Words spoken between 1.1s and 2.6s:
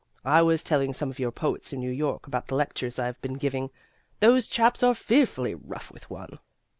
of your poets in New York about the